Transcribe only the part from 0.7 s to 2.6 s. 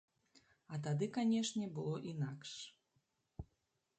А тады, канешне было інакш.